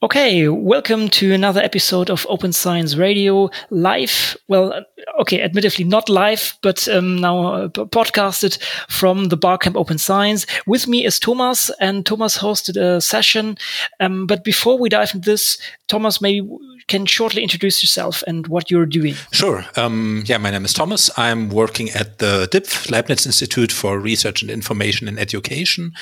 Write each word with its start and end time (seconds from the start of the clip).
Okay, 0.00 0.46
welcome 0.48 1.08
to 1.08 1.32
another 1.32 1.60
episode 1.60 2.08
of 2.08 2.24
Open 2.28 2.52
Science 2.52 2.94
Radio 2.94 3.50
live. 3.70 4.36
Well, 4.46 4.84
okay, 5.20 5.42
admittedly 5.42 5.84
not 5.84 6.08
live, 6.08 6.56
but 6.62 6.86
um, 6.86 7.20
now 7.20 7.52
uh, 7.52 7.68
podcasted 7.68 8.62
from 8.88 9.24
the 9.24 9.36
Barcamp 9.36 9.76
Open 9.76 9.98
Science. 9.98 10.46
With 10.68 10.86
me 10.86 11.04
is 11.04 11.18
Thomas, 11.18 11.68
and 11.80 12.06
Thomas 12.06 12.38
hosted 12.38 12.76
a 12.76 13.00
session. 13.00 13.58
Um, 13.98 14.28
but 14.28 14.44
before 14.44 14.78
we 14.78 14.88
dive 14.88 15.14
into 15.14 15.30
this, 15.30 15.58
Thomas, 15.88 16.20
maybe 16.20 16.48
can 16.88 17.04
shortly 17.06 17.42
introduce 17.42 17.82
yourself 17.82 18.24
and 18.26 18.46
what 18.46 18.70
you're 18.70 18.86
doing. 18.86 19.14
Sure. 19.30 19.64
Um, 19.76 20.24
yeah, 20.26 20.38
my 20.38 20.50
name 20.50 20.64
is 20.64 20.72
Thomas. 20.72 21.10
I'm 21.18 21.50
working 21.50 21.90
at 21.90 22.18
the 22.18 22.48
DIPF, 22.50 22.90
Leibniz 22.90 23.26
Institute 23.26 23.70
for 23.70 23.98
Research 23.98 24.40
and 24.40 24.50
Information 24.50 25.06
in 25.06 25.18
Education. 25.18 25.92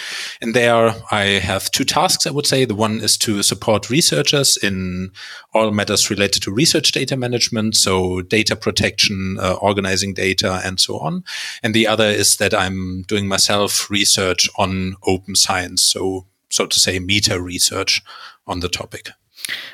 And 0.41 0.55
there 0.55 0.95
I 1.11 1.41
have 1.41 1.71
two 1.73 1.85
tasks, 1.85 2.27
I 2.27 2.31
would 2.31 2.47
say. 2.47 2.65
The 2.65 2.75
one 2.77 3.01
is 3.01 3.19
to 3.19 3.43
support 3.43 3.66
researchers 3.91 4.57
in 4.57 5.11
all 5.53 5.71
matters 5.71 6.11
related 6.11 6.43
to 6.43 6.51
research 6.51 6.93
data 6.93 7.17
management, 7.17 7.77
so 7.77 8.23
data 8.23 8.57
protection, 8.57 9.39
uh, 9.41 9.55
organizing 9.55 10.15
data, 10.15 10.61
and 10.65 10.81
so 10.81 10.99
on. 10.99 11.25
And 11.63 11.75
the 11.75 11.87
other 11.87 12.07
is 12.07 12.37
that 12.37 12.55
I'm 12.55 13.03
doing 13.03 13.29
myself 13.29 13.91
research 13.91 14.49
on 14.57 14.97
open 15.07 15.35
science, 15.35 15.83
so 15.83 16.27
so 16.49 16.67
to 16.67 16.79
say, 16.79 16.99
meta 16.99 17.41
research 17.41 18.03
on 18.47 18.61
the 18.61 18.69
topic. 18.69 19.11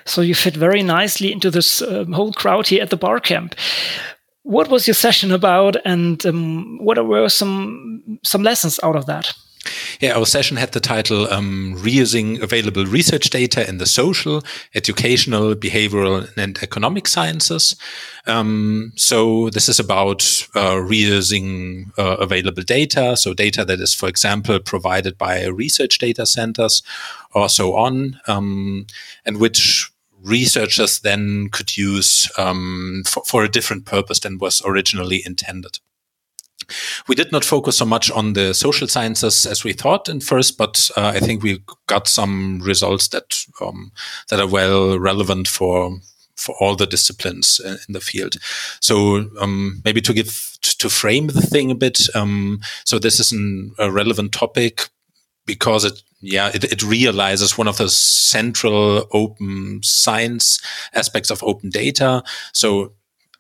So 0.05 0.21
you 0.21 0.35
fit 0.35 0.57
very 0.57 0.83
nicely 0.83 1.33
into 1.33 1.51
this 1.51 1.83
um, 1.83 2.13
whole 2.13 2.33
crowd 2.33 2.67
here 2.67 2.83
at 2.83 2.91
the 2.91 2.97
bar 2.97 3.21
camp. 3.21 3.55
What 4.43 4.69
was 4.69 4.87
your 4.87 4.95
session 4.95 5.31
about, 5.31 5.77
and 5.85 6.25
um, 6.27 6.79
what 6.85 7.05
were 7.07 7.29
some 7.29 8.19
some 8.25 8.43
lessons 8.43 8.81
out 8.83 8.97
of 8.97 9.07
that? 9.07 9.33
Yeah, 10.01 10.17
our 10.17 10.27
session 10.27 10.57
had 10.57 10.73
the 10.73 10.81
title 10.81 11.33
um, 11.33 11.77
Reusing 11.79 12.43
Available 12.43 12.85
Research 12.85 13.31
Data 13.31 13.69
in 13.69 13.79
the 13.79 13.87
Social, 13.87 14.43
Educational, 14.75 15.55
Behavioral, 15.55 16.37
and 16.37 16.59
Economic 16.63 17.07
Sciences. 17.07 17.77
Um, 18.27 18.93
so 18.97 19.51
this 19.51 19.69
is 19.69 19.79
about 19.79 20.23
uh, 20.55 20.77
reusing 20.77 21.97
uh, 21.99 22.17
available 22.17 22.63
data, 22.63 23.17
so 23.17 23.35
data 23.35 23.65
that 23.65 23.81
is, 23.81 23.95
for 23.95 24.09
example, 24.09 24.59
provided 24.59 25.17
by 25.19 25.47
research 25.47 25.99
data 25.99 26.27
centers 26.27 26.83
or 27.35 27.49
so 27.49 27.75
on, 27.75 28.21
um, 28.27 28.87
and 29.25 29.39
which 29.39 29.91
researchers 30.23 31.01
then 31.01 31.49
could 31.51 31.77
use 31.77 32.31
um, 32.39 33.03
for, 33.07 33.23
for 33.25 33.45
a 33.45 33.49
different 33.49 33.87
purpose 33.87 34.21
than 34.21 34.39
was 34.39 34.63
originally 34.65 35.23
intended. 35.25 35.79
We 37.09 37.15
did 37.15 37.33
not 37.33 37.45
focus 37.45 37.77
so 37.77 37.85
much 37.85 38.11
on 38.11 38.33
the 38.33 38.55
social 38.55 38.89
sciences 38.89 39.47
as 39.47 39.65
we 39.65 39.73
thought 39.73 40.09
in 40.09 40.21
first, 40.21 40.59
but 40.59 40.91
uh, 40.97 41.13
I 41.15 41.21
think 41.21 41.43
we 41.43 41.63
got 41.87 42.09
some 42.09 42.61
results 42.61 43.09
that 43.09 43.45
um, 43.61 43.93
that 44.29 44.41
are 44.41 44.49
well 44.49 44.99
relevant 44.99 45.49
for 45.49 45.99
for 46.37 46.57
all 46.61 46.77
the 46.77 46.87
disciplines 46.87 47.61
in 47.65 47.93
the 47.93 48.01
field. 48.01 48.37
So 48.81 49.29
um, 49.41 49.81
maybe 49.85 50.01
to 50.01 50.13
give 50.13 50.59
to 50.79 50.89
frame 50.91 51.29
the 51.29 51.41
thing 51.41 51.71
a 51.71 51.75
bit. 51.75 52.01
Um, 52.15 52.61
so 52.85 52.99
this 52.99 53.21
is 53.21 53.33
an, 53.33 53.75
a 53.79 53.91
relevant 53.91 54.33
topic 54.33 54.89
because 55.47 55.85
it 55.85 56.03
yeah 56.21 56.51
it, 56.55 56.65
it, 56.65 56.83
realizes 56.83 57.59
one 57.59 57.67
of 57.69 57.79
the 57.79 57.89
central 57.89 59.09
open 59.13 59.81
science 59.83 60.61
aspects 60.95 61.31
of 61.31 61.43
open 61.43 61.71
data. 61.71 62.23
So 62.53 62.93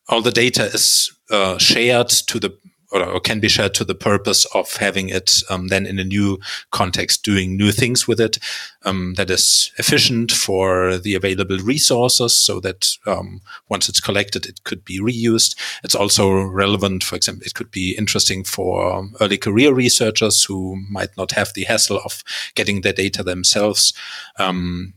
all 0.08 0.22
the 0.22 0.32
data 0.32 0.64
is 0.64 1.12
uh, 1.30 1.58
shared 1.58 2.08
to 2.08 2.40
the 2.40 2.56
or, 2.92 3.04
or, 3.04 3.20
can 3.20 3.40
be 3.40 3.48
shared 3.48 3.74
to 3.74 3.84
the 3.84 3.94
purpose 3.94 4.44
of 4.54 4.76
having 4.76 5.08
it 5.08 5.42
um, 5.50 5.68
then 5.68 5.86
in 5.86 5.98
a 5.98 6.04
new 6.04 6.38
context, 6.70 7.24
doing 7.24 7.56
new 7.56 7.72
things 7.72 8.06
with 8.06 8.20
it 8.20 8.38
um, 8.84 9.14
that 9.16 9.30
is 9.30 9.72
efficient 9.78 10.30
for 10.30 10.98
the 10.98 11.14
available 11.14 11.58
resources 11.58 12.36
so 12.36 12.60
that 12.60 12.96
um, 13.06 13.40
once 13.68 13.88
it's 13.88 14.00
collected, 14.00 14.46
it 14.46 14.64
could 14.64 14.84
be 14.84 15.00
reused. 15.00 15.56
It's 15.82 15.94
also 15.94 16.42
relevant, 16.42 17.04
for 17.04 17.16
example, 17.16 17.46
it 17.46 17.54
could 17.54 17.70
be 17.70 17.96
interesting 17.96 18.44
for 18.44 19.08
early 19.20 19.38
career 19.38 19.72
researchers 19.72 20.44
who 20.44 20.76
might 20.90 21.16
not 21.16 21.32
have 21.32 21.52
the 21.54 21.64
hassle 21.64 22.00
of 22.04 22.22
getting 22.54 22.80
their 22.80 22.92
data 22.92 23.22
themselves. 23.22 23.92
Um, 24.38 24.94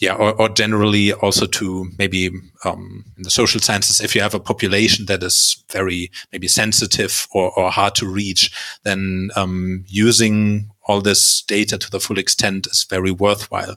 yeah, 0.00 0.14
or, 0.14 0.32
or, 0.40 0.48
generally 0.48 1.12
also 1.12 1.46
to 1.46 1.86
maybe 1.98 2.30
um, 2.64 3.04
in 3.18 3.22
the 3.22 3.30
social 3.30 3.60
sciences, 3.60 4.00
if 4.00 4.14
you 4.14 4.22
have 4.22 4.34
a 4.34 4.40
population 4.40 5.04
that 5.06 5.22
is 5.22 5.62
very 5.70 6.10
maybe 6.32 6.48
sensitive 6.48 7.28
or, 7.32 7.52
or 7.58 7.70
hard 7.70 7.94
to 7.96 8.08
reach, 8.08 8.50
then 8.82 9.30
um, 9.36 9.84
using 9.86 10.70
all 10.86 11.02
this 11.02 11.42
data 11.42 11.76
to 11.76 11.90
the 11.90 12.00
full 12.00 12.18
extent 12.18 12.66
is 12.66 12.86
very 12.88 13.10
worthwhile. 13.10 13.76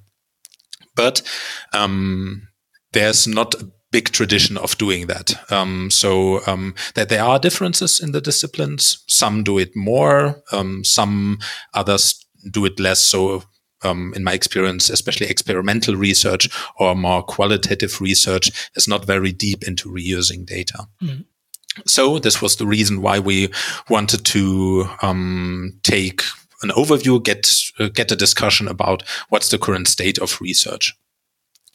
But 0.96 1.22
um, 1.74 2.48
there's 2.94 3.28
not 3.28 3.56
a 3.56 3.70
big 3.92 4.10
tradition 4.10 4.58
of 4.58 4.78
doing 4.78 5.08
that. 5.08 5.36
Um, 5.52 5.92
so 5.92 6.40
um, 6.48 6.74
that 6.96 7.10
there 7.10 7.24
are 7.24 7.38
differences 7.38 8.00
in 8.00 8.14
the 8.14 8.22
disciplines. 8.22 9.04
Some 9.08 9.44
do 9.44 9.58
it 9.58 9.76
more, 9.76 10.42
um, 10.54 10.86
some 10.86 11.40
others 11.74 12.26
do 12.50 12.66
it 12.66 12.80
less. 12.80 13.02
So 13.02 13.44
um, 13.84 14.14
in 14.16 14.24
my 14.24 14.34
experience, 14.34 14.90
especially 14.90 15.28
experimental 15.28 15.96
research 15.96 16.50
or 16.78 16.96
more 16.96 17.24
qualitative 17.24 18.02
research 18.02 18.72
is 18.76 18.88
not 18.88 19.06
very 19.06 19.32
deep 19.32 19.64
into 19.68 19.90
reusing 19.90 20.46
data. 20.46 20.88
Mm. 21.02 21.26
So 21.86 22.20
this 22.20 22.42
was 22.42 22.58
the 22.58 22.68
reason 22.68 23.02
why 23.02 23.20
we 23.20 23.50
wanted 23.90 24.26
to 24.26 24.86
um, 25.02 25.80
take 25.84 26.22
an 26.62 26.70
overview, 26.70 27.22
get 27.24 27.52
uh, 27.80 27.90
get 27.90 28.12
a 28.12 28.16
discussion 28.16 28.68
about 28.68 29.04
what's 29.30 29.50
the 29.50 29.58
current 29.58 29.88
state 29.88 30.20
of 30.20 30.40
research. 30.40 30.94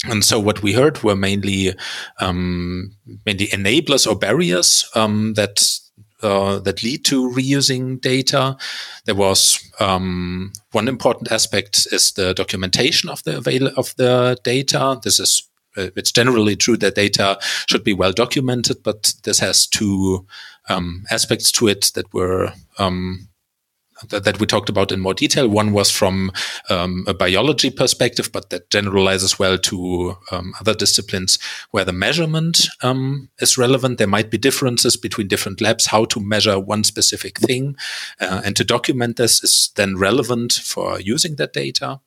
And 0.04 0.24
so 0.24 0.38
what 0.38 0.62
we 0.62 0.72
heard 0.72 1.02
were 1.02 1.16
mainly 1.16 1.74
um, 2.20 2.92
mainly 3.26 3.48
enablers 3.48 4.06
or 4.06 4.16
barriers 4.16 4.88
um, 4.94 5.34
that 5.34 5.68
uh, 6.22 6.58
that 6.60 6.82
lead 6.82 7.04
to 7.06 7.30
reusing 7.30 8.00
data. 8.00 8.56
There 9.04 9.14
was 9.14 9.58
um, 9.80 10.52
one 10.72 10.88
important 10.88 11.30
aspect 11.30 11.86
is 11.92 12.12
the 12.12 12.34
documentation 12.34 13.08
of 13.08 13.22
the 13.24 13.38
avail- 13.38 13.74
of 13.76 13.94
the 13.96 14.38
data. 14.42 14.98
This 15.02 15.20
is 15.20 15.48
uh, 15.76 15.90
it's 15.96 16.12
generally 16.12 16.56
true 16.56 16.76
that 16.78 16.94
data 16.94 17.38
should 17.68 17.84
be 17.84 17.94
well 17.94 18.12
documented, 18.12 18.82
but 18.82 19.14
this 19.22 19.38
has 19.38 19.66
two 19.66 20.26
um, 20.68 21.04
aspects 21.10 21.52
to 21.52 21.68
it 21.68 21.92
that 21.94 22.12
were 22.12 22.52
um, 22.78 23.28
that, 24.08 24.24
that, 24.24 24.40
we 24.40 24.46
talked 24.46 24.68
about 24.68 24.92
in 24.92 25.00
more 25.00 25.14
detail. 25.14 25.48
One 25.48 25.72
was 25.72 25.90
from 25.90 26.32
um, 26.70 27.04
a 27.06 27.14
biology 27.14 27.70
perspective, 27.70 28.30
but 28.32 28.50
that 28.50 28.70
generalizes 28.70 29.38
well 29.38 29.58
to 29.58 30.16
um, 30.30 30.54
other 30.60 30.74
disciplines 30.74 31.38
where 31.70 31.84
the 31.84 31.92
measurement 31.92 32.68
um, 32.82 33.28
is 33.40 33.58
relevant. 33.58 33.98
There 33.98 34.06
might 34.06 34.30
be 34.30 34.38
differences 34.38 34.96
between 34.96 35.28
different 35.28 35.60
labs, 35.60 35.86
how 35.86 36.04
to 36.06 36.20
measure 36.20 36.58
one 36.58 36.84
specific 36.84 37.38
thing. 37.38 37.76
Uh, 38.20 38.42
and 38.44 38.56
to 38.56 38.64
document 38.64 39.16
this 39.16 39.42
is 39.42 39.70
then 39.76 39.96
relevant 39.96 40.52
for 40.52 41.00
using 41.00 41.36
that 41.36 41.52
data. 41.52 42.00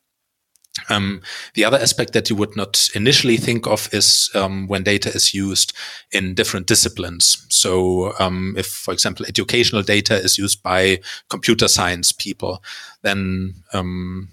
Um, 0.88 1.20
the 1.54 1.64
other 1.64 1.78
aspect 1.78 2.14
that 2.14 2.30
you 2.30 2.36
would 2.36 2.56
not 2.56 2.88
initially 2.94 3.36
think 3.36 3.66
of 3.66 3.92
is 3.92 4.30
um, 4.34 4.68
when 4.68 4.82
data 4.82 5.10
is 5.10 5.34
used 5.34 5.74
in 6.12 6.34
different 6.34 6.66
disciplines. 6.66 7.46
So, 7.50 8.14
um, 8.18 8.54
if, 8.56 8.66
for 8.66 8.92
example, 8.94 9.26
educational 9.26 9.82
data 9.82 10.14
is 10.14 10.38
used 10.38 10.62
by 10.62 11.00
computer 11.28 11.68
science 11.68 12.10
people, 12.10 12.62
then 13.02 13.54
um, 13.74 14.30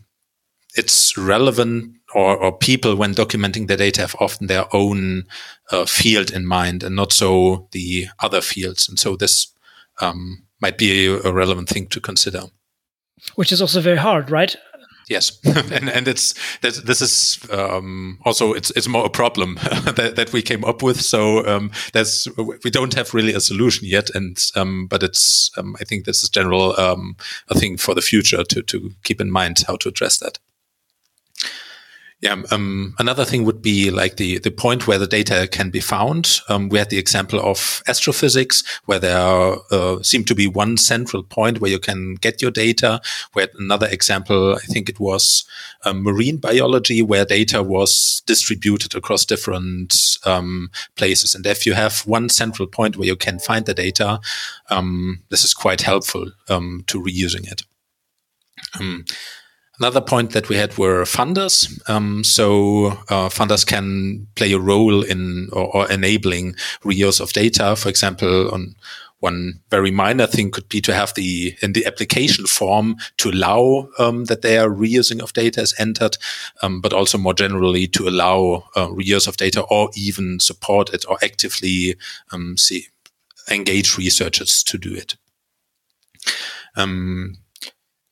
it's 0.75 1.17
relevant, 1.17 1.95
or, 2.15 2.37
or, 2.37 2.57
people, 2.57 2.95
when 2.95 3.13
documenting 3.13 3.67
the 3.67 3.75
data, 3.75 4.01
have 4.01 4.15
often 4.19 4.47
their 4.47 4.73
own 4.73 5.25
uh, 5.71 5.85
field 5.85 6.31
in 6.31 6.45
mind 6.45 6.83
and 6.83 6.95
not 6.95 7.11
so 7.11 7.67
the 7.71 8.07
other 8.19 8.39
fields. 8.39 8.87
And 8.87 8.97
so, 8.97 9.17
this 9.17 9.47
um, 9.99 10.43
might 10.61 10.77
be 10.77 11.07
a 11.07 11.33
relevant 11.33 11.67
thing 11.67 11.87
to 11.87 11.99
consider. 11.99 12.43
Which 13.35 13.51
is 13.51 13.61
also 13.61 13.81
very 13.81 13.97
hard, 13.97 14.31
right? 14.31 14.55
Yes, 15.09 15.39
and 15.71 15.89
and 15.89 16.07
it's 16.07 16.35
this 16.61 17.01
is 17.01 17.39
um, 17.51 18.19
also 18.25 18.53
it's 18.53 18.69
it's 18.71 18.87
more 18.87 19.05
a 19.05 19.09
problem 19.09 19.55
that, 19.95 20.13
that 20.15 20.31
we 20.31 20.43
came 20.43 20.63
up 20.63 20.83
with. 20.83 21.01
So 21.01 21.45
um, 21.47 21.71
we 22.63 22.69
don't 22.69 22.93
have 22.93 23.15
really 23.15 23.33
a 23.33 23.41
solution 23.41 23.87
yet, 23.87 24.11
and 24.13 24.37
um, 24.55 24.85
but 24.85 25.01
it's 25.01 25.49
um, 25.57 25.75
I 25.81 25.83
think 25.83 26.05
this 26.05 26.21
is 26.21 26.29
general 26.29 26.79
um, 26.79 27.17
a 27.49 27.55
thing 27.55 27.77
for 27.77 27.95
the 27.95 28.01
future 28.01 28.43
to 28.43 28.61
to 28.61 28.91
keep 29.03 29.19
in 29.19 29.31
mind 29.31 29.63
how 29.67 29.77
to 29.77 29.89
address 29.89 30.19
that. 30.19 30.37
Yeah. 32.21 32.41
Um, 32.51 32.95
another 32.99 33.23
thing 33.23 33.45
would 33.45 33.61
be 33.61 33.91
like 33.91 34.17
the, 34.17 34.39
the 34.39 34.51
point 34.51 34.87
where 34.87 34.99
the 34.99 35.07
data 35.07 35.47
can 35.49 35.69
be 35.69 35.79
found. 35.79 36.41
Um, 36.49 36.67
we 36.67 36.77
had 36.77 36.89
the 36.89 36.97
example 36.97 37.39
of 37.39 37.81
astrophysics 37.87 38.61
where 38.85 38.99
there 38.99 39.55
uh, 39.71 40.03
seem 40.03 40.25
to 40.25 40.35
be 40.35 40.45
one 40.45 40.75
central 40.75 41.23
point 41.23 41.61
where 41.61 41.71
you 41.71 41.79
can 41.79 42.15
get 42.15 42.41
your 42.41 42.51
data. 42.51 42.99
We 43.35 43.43
had 43.43 43.51
another 43.57 43.87
example, 43.87 44.55
I 44.55 44.65
think 44.65 44.89
it 44.89 44.99
was 44.99 45.45
um, 45.85 46.03
marine 46.03 46.37
biology 46.37 47.01
where 47.01 47.23
data 47.23 47.63
was 47.63 48.21
distributed 48.25 48.95
across 48.95 49.23
different 49.23 49.95
um, 50.25 50.71
places. 50.97 51.33
And 51.33 51.45
if 51.45 51.65
you 51.65 51.73
have 51.73 52.01
one 52.01 52.27
central 52.27 52.67
point 52.67 52.97
where 52.97 53.07
you 53.07 53.15
can 53.15 53.39
find 53.39 53.65
the 53.65 53.73
data, 53.73 54.19
um, 54.69 55.23
this 55.29 55.45
is 55.45 55.53
quite 55.53 55.81
helpful 55.83 56.33
um, 56.49 56.83
to 56.87 57.01
reusing 57.01 57.49
it. 57.49 57.63
Another 59.79 60.01
point 60.01 60.31
that 60.31 60.49
we 60.49 60.57
had 60.57 60.77
were 60.77 61.03
funders. 61.03 61.79
Um, 61.89 62.23
so 62.23 62.87
uh, 63.09 63.29
funders 63.29 63.65
can 63.65 64.27
play 64.35 64.51
a 64.51 64.59
role 64.59 65.03
in 65.03 65.49
or, 65.53 65.75
or, 65.75 65.91
enabling 65.91 66.55
reuse 66.83 67.21
of 67.21 67.31
data. 67.31 67.77
For 67.77 67.87
example, 67.87 68.53
on 68.53 68.75
one 69.19 69.61
very 69.69 69.91
minor 69.91 70.27
thing 70.27 70.51
could 70.51 70.67
be 70.69 70.81
to 70.81 70.93
have 70.93 71.13
the 71.13 71.55
in 71.61 71.73
the 71.73 71.85
application 71.85 72.45
form 72.45 72.97
to 73.17 73.29
allow 73.29 73.89
um, 73.99 74.25
that 74.25 74.41
their 74.41 74.69
reusing 74.69 75.21
of 75.21 75.33
data 75.33 75.61
is 75.61 75.75
entered, 75.77 76.17
um, 76.61 76.81
but 76.81 76.93
also 76.93 77.17
more 77.17 77.33
generally 77.33 77.87
to 77.87 78.07
allow 78.07 78.65
uh, 78.75 78.87
reuse 78.87 79.27
of 79.27 79.37
data 79.37 79.61
or 79.69 79.89
even 79.95 80.39
support 80.39 80.93
it 80.93 81.05
or 81.07 81.17
actively 81.23 81.95
um, 82.31 82.57
see 82.57 82.87
engage 83.49 83.97
researchers 83.97 84.63
to 84.63 84.77
do 84.77 84.93
it. 84.93 85.15
Um, 86.75 87.37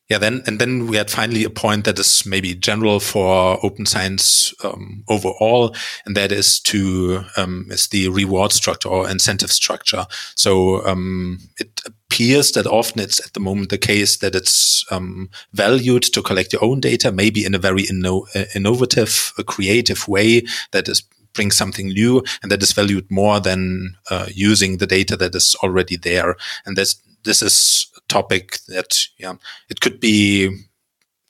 yeah, 0.09 0.17
then 0.17 0.41
and 0.47 0.57
then 0.59 0.87
we 0.87 0.95
had 0.95 1.11
finally 1.11 1.43
a 1.43 1.49
point 1.49 1.83
that 1.83 1.99
is 1.99 2.25
maybe 2.25 2.55
general 2.55 3.01
for 3.01 3.59
open 3.63 3.85
science 3.85 4.53
um, 4.63 5.03
overall, 5.09 5.75
and 6.05 6.15
that 6.15 6.31
is 6.31 6.61
to 6.61 7.23
um, 7.35 7.67
is 7.69 7.89
the 7.89 8.07
reward 8.07 8.53
structure 8.53 8.87
or 8.87 9.09
incentive 9.09 9.51
structure. 9.51 10.05
So 10.35 10.85
um, 10.85 11.39
it 11.57 11.81
appears 11.85 12.53
that 12.53 12.67
often 12.67 13.01
it's 13.01 13.25
at 13.25 13.33
the 13.33 13.41
moment 13.41 13.69
the 13.69 13.77
case 13.77 14.17
that 14.17 14.33
it's 14.33 14.85
um, 14.91 15.29
valued 15.51 16.03
to 16.03 16.21
collect 16.21 16.53
your 16.53 16.63
own 16.63 16.79
data, 16.79 17.11
maybe 17.11 17.43
in 17.43 17.53
a 17.53 17.59
very 17.59 17.83
inno- 17.83 18.33
uh, 18.33 18.45
innovative, 18.55 19.33
uh, 19.37 19.43
creative 19.43 20.07
way 20.07 20.43
that 20.71 20.87
is 20.87 21.03
brings 21.33 21.55
something 21.55 21.89
new 21.89 22.23
and 22.41 22.51
that 22.51 22.63
is 22.63 22.71
valued 22.71 23.11
more 23.11 23.39
than 23.39 23.95
uh, 24.09 24.25
using 24.33 24.77
the 24.77 24.87
data 24.87 25.15
that 25.17 25.35
is 25.35 25.55
already 25.61 25.97
there. 25.97 26.35
And 26.65 26.77
this 26.77 26.95
this 27.25 27.41
is 27.41 27.87
topic 28.07 28.59
that 28.67 28.99
yeah 29.17 29.33
it 29.69 29.81
could 29.81 29.99
be 29.99 30.49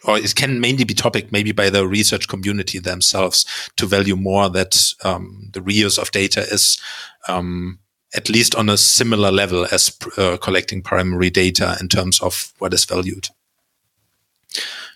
or 0.03 0.17
it 0.17 0.35
can 0.35 0.59
mainly 0.59 0.83
be 0.83 0.93
topic 0.93 1.31
maybe 1.31 1.51
by 1.51 1.69
the 1.69 1.87
research 1.87 2.27
community 2.27 2.79
themselves 2.79 3.45
to 3.75 3.85
value 3.85 4.15
more 4.15 4.49
that 4.49 4.93
um, 5.03 5.49
the 5.53 5.59
reuse 5.59 5.97
of 5.97 6.11
data 6.11 6.41
is 6.41 6.79
um, 7.27 7.79
at 8.15 8.29
least 8.29 8.55
on 8.55 8.69
a 8.69 8.77
similar 8.77 9.31
level 9.31 9.67
as 9.71 9.95
uh, 10.17 10.37
collecting 10.37 10.81
primary 10.81 11.29
data 11.29 11.75
in 11.81 11.89
terms 11.89 12.21
of 12.21 12.53
what 12.59 12.73
is 12.73 12.85
valued. 12.85 13.29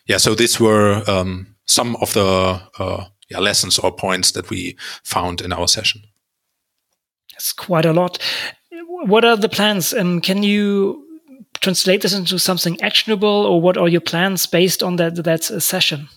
Yeah, 0.06 0.18
so 0.18 0.34
these 0.34 0.60
were 0.60 1.04
um, 1.08 1.56
some 1.66 1.96
of 1.98 2.14
the 2.14 2.62
uh, 2.80 3.06
yeah, 3.30 3.40
lessons 3.40 3.80
or 3.80 3.92
points 3.92 4.32
that 4.32 4.50
we 4.50 4.78
found 5.04 5.42
in 5.42 5.54
our 5.54 5.68
session. 5.68 6.04
It's 7.36 7.54
quite 7.54 7.86
a 7.86 7.94
lot. 7.94 8.18
What 9.06 9.26
are 9.26 9.38
the 9.38 9.50
plans? 9.50 9.94
Um, 9.94 10.22
can 10.22 10.44
you 10.44 11.11
translate 11.62 12.02
this 12.02 12.14
into 12.14 12.38
something 12.38 12.80
actionable, 12.82 13.46
or 13.46 13.62
what 13.62 13.78
are 13.78 13.88
your 13.88 14.02
plans 14.02 14.46
based 14.46 14.84
on 14.84 14.98
that 14.98 15.24
that 15.24 15.44
session? 15.44 16.10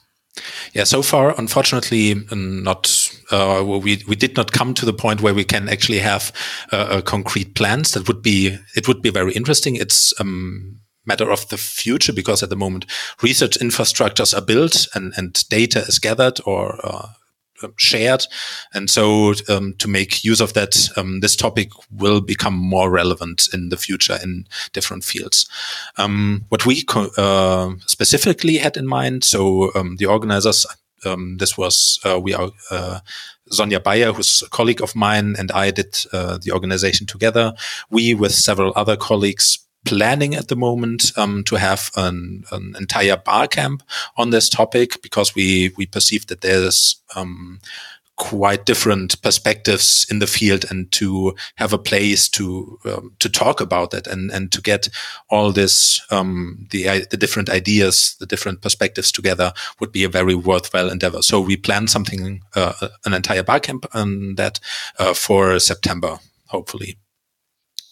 Yeah, 0.73 0.85
so 0.85 1.02
far, 1.02 1.35
unfortunately, 1.38 2.14
not. 2.32 3.11
Uh, 3.31 3.62
we 3.64 4.02
we 4.08 4.17
did 4.17 4.37
not 4.37 4.52
come 4.52 4.75
to 4.75 4.85
the 4.85 4.93
point 4.93 5.20
where 5.20 5.35
we 5.35 5.44
can 5.44 5.69
actually 5.69 6.00
have 6.00 6.32
uh, 6.73 7.00
concrete 7.02 7.55
plans. 7.55 7.93
That 7.93 8.08
would 8.08 8.23
be 8.23 8.58
it 8.75 8.88
would 8.88 9.00
be 9.00 9.11
very 9.11 9.32
interesting. 9.32 9.76
It's 9.76 10.12
um, 10.20 10.81
matter 11.06 11.31
of 11.31 11.49
the 11.49 11.56
future 11.56 12.12
because 12.12 12.43
at 12.43 12.50
the 12.50 12.56
moment 12.56 12.87
research 13.23 13.58
infrastructures 13.58 14.37
are 14.37 14.44
built 14.44 14.88
and 14.94 15.12
and 15.17 15.49
data 15.49 15.81
is 15.81 15.99
gathered 15.99 16.41
or 16.44 16.81
uh, 16.82 17.08
shared. 17.76 18.25
And 18.72 18.90
so 18.90 19.34
um, 19.49 19.75
to 19.78 19.88
make 19.88 20.25
use 20.25 20.40
of 20.40 20.52
that, 20.55 20.88
um, 20.96 21.20
this 21.20 21.37
topic 21.37 21.70
will 21.90 22.20
become 22.20 22.55
more 22.55 22.90
relevant 22.90 23.49
in 23.52 23.69
the 23.69 23.76
future 23.76 24.19
in 24.22 24.46
different 24.72 25.05
fields. 25.05 25.49
Um, 25.96 26.44
what 26.49 26.66
we 26.66 26.84
uh, 27.16 27.70
specifically 27.87 28.58
had 28.58 28.76
in 28.76 28.87
mind, 28.87 29.25
so 29.25 29.70
um, 29.75 29.96
the 29.96 30.06
organizers, 30.06 30.66
um, 31.05 31.37
this 31.38 31.56
was, 31.58 32.00
uh, 32.05 32.19
we 32.19 32.34
are, 32.34 32.50
uh, 32.70 33.00
Sonja 33.50 33.82
Bayer, 33.82 34.12
who's 34.12 34.43
a 34.43 34.49
colleague 34.49 34.82
of 34.82 34.96
mine, 34.96 35.37
and 35.38 35.52
I 35.52 35.70
did 35.70 35.99
uh, 36.12 36.38
the 36.43 36.52
organization 36.52 37.06
together. 37.06 37.52
We, 37.90 38.14
with 38.14 38.32
several 38.32 38.72
other 38.75 38.96
colleagues, 38.96 39.58
planning 39.84 40.34
at 40.34 40.48
the 40.48 40.56
moment 40.56 41.12
um, 41.16 41.44
to 41.44 41.56
have 41.56 41.90
an, 41.96 42.44
an, 42.50 42.75
entire 42.78 43.16
bar 43.16 43.46
camp 43.46 43.82
on 44.16 44.31
this 44.31 44.48
topic 44.48 45.02
because 45.02 45.34
we 45.34 45.72
we 45.76 45.86
perceive 45.86 46.26
that 46.26 46.40
there's 46.40 46.96
um, 47.14 47.60
quite 48.16 48.64
different 48.64 49.20
perspectives 49.22 50.06
in 50.08 50.20
the 50.20 50.26
field 50.26 50.64
and 50.70 50.90
to 50.92 51.34
have 51.56 51.72
a 51.72 51.78
place 51.78 52.28
to 52.28 52.78
um, 52.84 53.12
to 53.19 53.28
talk 53.28 53.60
about 53.60 53.92
it 53.92 54.06
and 54.06 54.31
and 54.31 54.52
to 54.52 54.62
get 54.62 54.88
all 55.31 55.50
this 55.50 56.00
um, 56.10 56.66
the 56.70 57.06
the 57.10 57.16
different 57.16 57.50
ideas 57.50 58.16
the 58.20 58.26
different 58.26 58.62
perspectives 58.62 59.10
together 59.10 59.52
would 59.81 59.90
be 59.90 60.04
a 60.04 60.08
very 60.08 60.34
worthwhile 60.34 60.90
endeavor. 60.90 61.22
So 61.22 61.40
we 61.40 61.56
plan 61.56 61.88
something 61.88 62.42
uh, 62.54 62.88
an 63.04 63.14
entire 63.14 63.42
bar 63.42 63.60
camp 63.60 63.86
on 63.94 64.36
that 64.36 64.60
uh, 64.98 65.14
for 65.14 65.58
September 65.58 66.19
hopefully 66.46 66.96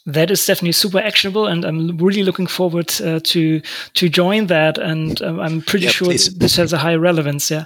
that 0.07 0.31
is 0.31 0.45
definitely 0.45 0.73
super 0.73 0.99
actionable, 0.99 1.47
and 1.47 1.65
I'm 1.65 1.97
really 1.99 2.23
looking 2.23 2.47
forward 2.47 2.93
uh, 3.01 3.21
to 3.23 3.61
to 3.95 4.09
join 4.09 4.47
that. 4.49 4.79
And 4.79 5.21
um, 5.23 5.41
I'm 5.41 5.63
pretty 5.63 5.87
yeah, 5.87 5.93
sure 5.93 6.09
please. 6.09 6.35
this 6.35 6.57
has 6.57 6.73
a 6.73 6.79
high 6.79 6.97
relevance. 6.97 7.51
Yeah. 7.51 7.65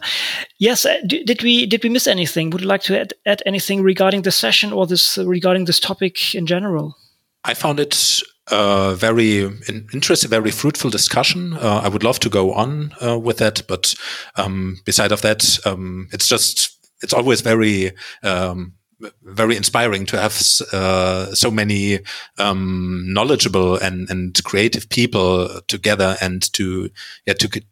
Yes. 0.58 0.84
Uh, 0.84 0.98
did 1.06 1.42
we 1.42 1.66
did 1.66 1.82
we 1.82 1.88
miss 1.88 2.06
anything? 2.06 2.50
Would 2.50 2.62
you 2.62 2.68
like 2.68 2.82
to 2.82 3.00
add, 3.00 3.14
add 3.24 3.42
anything 3.46 3.82
regarding 3.82 4.22
the 4.22 4.32
session 4.32 4.72
or 4.72 4.86
this 4.86 5.18
uh, 5.18 5.26
regarding 5.26 5.64
this 5.64 5.80
topic 5.80 6.34
in 6.34 6.46
general? 6.46 6.96
I 7.44 7.54
found 7.54 7.80
it 7.80 8.22
a 8.48 8.94
very 8.96 9.40
interesting, 9.92 10.30
very 10.30 10.50
fruitful 10.50 10.90
discussion. 10.90 11.54
Uh, 11.54 11.80
I 11.82 11.88
would 11.88 12.04
love 12.04 12.20
to 12.20 12.28
go 12.28 12.52
on 12.52 12.92
uh, 13.04 13.18
with 13.18 13.38
that, 13.38 13.62
but 13.66 13.94
um, 14.36 14.78
beside 14.84 15.12
of 15.12 15.22
that, 15.22 15.58
um, 15.64 16.08
it's 16.12 16.28
just 16.28 16.76
it's 17.02 17.12
always 17.12 17.40
very 17.40 17.92
um, 18.22 18.74
very 19.22 19.56
inspiring 19.56 20.06
to 20.06 20.18
have 20.18 20.40
uh, 20.72 21.34
so 21.34 21.50
many 21.50 22.00
um, 22.38 23.04
knowledgeable 23.06 23.76
and, 23.76 24.08
and 24.10 24.42
creative 24.44 24.88
people 24.88 25.60
together 25.68 26.16
and 26.20 26.52
to 26.54 26.90
yeah 27.26 27.34
to 27.34 27.62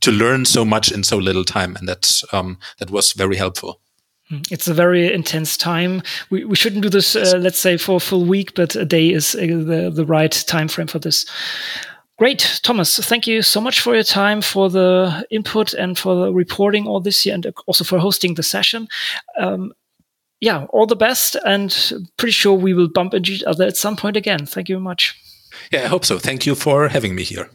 to 0.00 0.10
learn 0.10 0.44
so 0.44 0.64
much 0.64 0.90
in 0.90 1.04
so 1.04 1.16
little 1.18 1.44
time 1.44 1.76
and 1.76 1.88
that 1.88 2.22
um, 2.32 2.58
that 2.78 2.90
was 2.90 3.12
very 3.12 3.36
helpful 3.36 3.80
hmm. 4.28 4.38
it's 4.50 4.68
a 4.68 4.74
very 4.74 5.12
intense 5.12 5.56
time. 5.56 6.02
We, 6.30 6.44
we 6.44 6.56
shouldn't 6.56 6.82
do 6.82 6.88
this, 6.88 7.14
uh, 7.14 7.38
let's 7.38 7.58
say, 7.58 7.76
for 7.76 7.96
a 7.96 8.00
full 8.00 8.24
week, 8.24 8.54
but 8.54 8.74
a 8.74 8.84
day 8.84 9.10
is 9.10 9.34
uh, 9.34 9.40
the, 9.40 9.92
the 9.94 10.06
right 10.06 10.32
time 10.46 10.68
frame 10.68 10.88
for 10.88 10.98
this. 10.98 11.26
Great, 12.18 12.60
Thomas. 12.62 12.98
Thank 12.98 13.26
you 13.26 13.42
so 13.42 13.60
much 13.60 13.80
for 13.80 13.94
your 13.94 14.04
time, 14.04 14.42
for 14.42 14.70
the 14.70 15.26
input, 15.30 15.74
and 15.74 15.98
for 15.98 16.14
the 16.14 16.32
reporting 16.32 16.86
all 16.86 17.00
this 17.00 17.26
year, 17.26 17.34
and 17.34 17.46
also 17.66 17.84
for 17.84 17.98
hosting 17.98 18.34
the 18.34 18.42
session. 18.42 18.86
Um, 19.38 19.72
yeah, 20.42 20.66
all 20.70 20.86
the 20.86 20.96
best, 20.96 21.36
and 21.44 21.70
pretty 22.16 22.32
sure 22.32 22.54
we 22.54 22.74
will 22.74 22.88
bump 22.88 23.14
into 23.14 23.30
each 23.30 23.44
other 23.44 23.64
at 23.64 23.76
some 23.76 23.94
point 23.96 24.16
again. 24.16 24.44
Thank 24.44 24.68
you 24.68 24.74
very 24.74 24.82
much. 24.82 25.16
Yeah, 25.70 25.84
I 25.84 25.86
hope 25.86 26.04
so. 26.04 26.18
Thank 26.18 26.46
you 26.46 26.56
for 26.56 26.88
having 26.88 27.14
me 27.14 27.22
here. 27.22 27.48